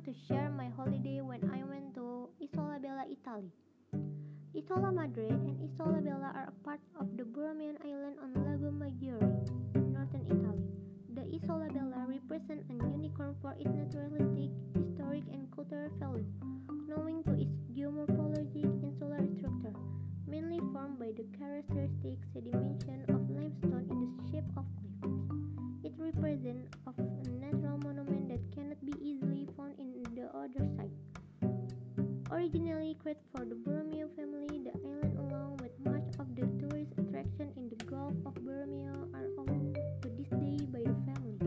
[0.00, 3.52] to share my holiday when I went to Isola Bella, Italy.
[4.56, 9.20] Isola Madre and Isola Bella are a part of the Borromean island on Lago Maggiore,
[9.76, 10.64] northern Italy.
[11.12, 16.24] The Isola Bella represent a unicorn for its naturalistic, historic, and cultural value,
[33.10, 37.68] Created for the Borromeo family, the island along with much of the tourist attraction in
[37.68, 41.42] the Gulf of Borromeo are owned to this day by the family.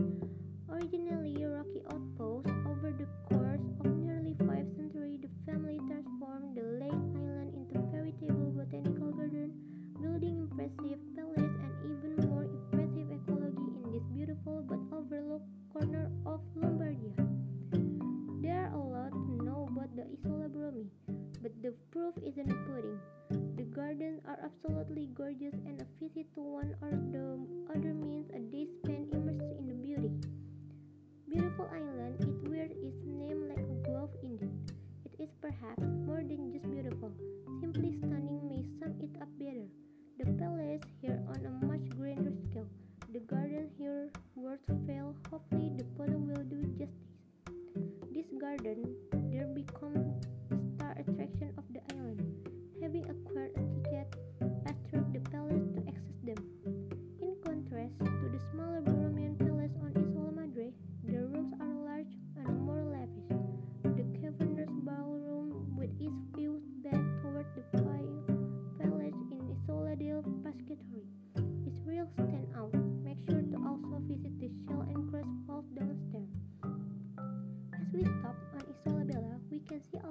[0.68, 6.84] Originally a rocky outpost, over the course of nearly five centuries, the family transformed the
[6.84, 9.56] lake island into a veritable botanical garden,
[10.02, 11.00] building impressive
[21.64, 23.00] the proof is in the pudding.
[23.56, 27.40] The gardens are absolutely gorgeous, and a visit to one or the
[27.72, 30.12] other means a day spent immersed in the beauty.
[31.26, 34.52] Beautiful island, it wears its name like a glove indeed.
[35.08, 37.10] It is perhaps more than just beautiful.
[37.62, 39.64] Simply stunning may sum it up better.
[40.20, 42.68] The palace here on a much grander scale.
[43.10, 45.16] The garden here worth fail.
[45.30, 46.92] Hopefully the photo will do justice.
[48.12, 48.84] This garden
[49.32, 50.63] there become the star
[50.98, 52.48] attraction of the island.
[52.82, 53.63] Having acquired a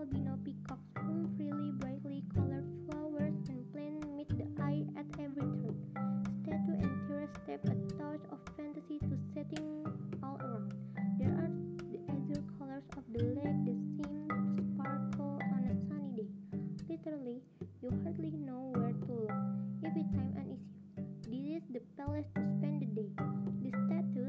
[0.03, 5.79] albino peacocks roam freely, brightly colored flowers and plants meet the eye at every turn.
[6.43, 9.87] Statue and terrace step a touch of fantasy to setting
[10.21, 10.73] all around.
[11.17, 11.51] There are
[11.87, 16.27] the azure colors of the lake that seem to sparkle on a sunny day.
[16.89, 17.39] Literally,
[17.81, 19.31] you hardly know where to look.
[19.85, 20.83] Every time an issue.
[21.31, 23.07] This is the palace to spend the day.
[23.63, 24.27] The statue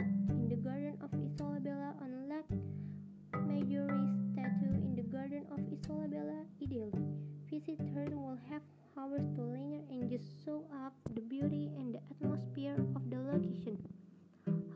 [10.85, 13.79] up the beauty and the atmosphere of the location.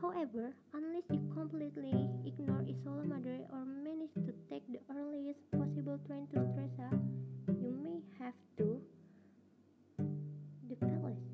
[0.01, 6.25] However, unless you completely ignore Isola Madre or manage to take the earliest possible train
[6.33, 6.89] to Stresa,
[7.61, 8.81] you may have to
[10.67, 11.29] the palace.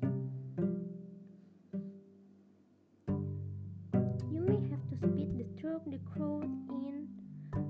[4.30, 7.08] You may have to speed the through the crowd in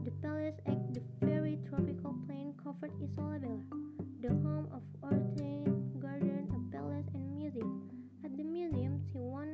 [0.04, 3.62] the palace at the very tropical plain covered Isola Bella,
[4.22, 5.55] the home of Orte
[8.56, 9.52] museum, see one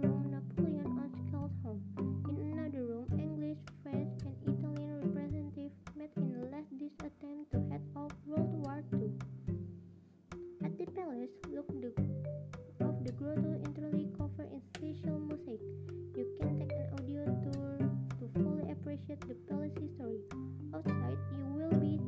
[0.00, 1.82] room Napoleon unscaled home.
[2.30, 7.84] In another room, English, French, and Italian representatives met in a last-ditch attempt to head
[7.94, 9.12] off World War II.
[10.64, 11.92] At the palace, look the
[12.80, 15.60] of the grotto entirely covered in special mosaic.
[16.16, 20.24] You can take an audio tour to fully appreciate the palace history.
[20.72, 22.00] Outside, you will be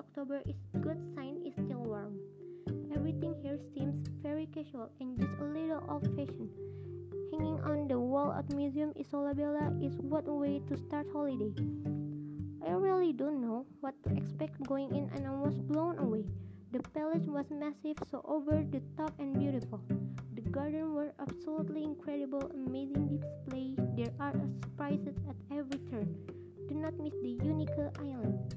[0.00, 2.16] October is good sign it's still warm.
[2.96, 6.48] Everything here seems very casual and just a little old-fashioned.
[7.30, 11.52] Hanging on the wall at Museum Isola Bella is what way to start holiday.
[12.66, 16.24] I really don't know what to expect going in and I was blown away.
[16.72, 19.82] The palace was massive, so over the top and beautiful.
[20.32, 23.76] The garden were absolutely incredible, amazing display.
[24.00, 24.32] There are
[24.64, 26.16] surprises at every turn.
[26.70, 28.56] Do not miss the unique island.